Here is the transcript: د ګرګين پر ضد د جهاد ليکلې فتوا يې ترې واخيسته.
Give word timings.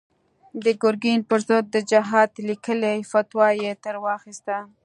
د 0.63 0.65
ګرګين 0.83 1.19
پر 1.29 1.39
ضد 1.47 1.65
د 1.75 1.77
جهاد 1.91 2.31
ليکلې 2.49 2.95
فتوا 3.11 3.47
يې 3.61 3.71
ترې 3.83 3.99
واخيسته. 4.05 4.57